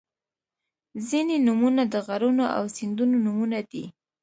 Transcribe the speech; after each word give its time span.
•ځینې 1.07 1.35
نومونه 1.45 1.83
د 1.93 1.95
غرونو 2.05 2.45
او 2.57 2.63
سیندونو 2.77 3.15
نومونه 3.25 3.59
دي. 3.71 3.85